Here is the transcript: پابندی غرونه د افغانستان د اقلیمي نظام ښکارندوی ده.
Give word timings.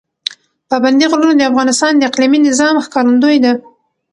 پابندی 0.69 1.05
غرونه 1.11 1.33
د 1.35 1.41
افغانستان 1.51 1.91
د 1.95 2.01
اقلیمي 2.09 2.39
نظام 2.47 2.75
ښکارندوی 2.85 3.37
ده. 3.45 3.53